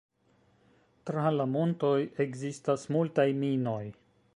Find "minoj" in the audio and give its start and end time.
3.45-3.81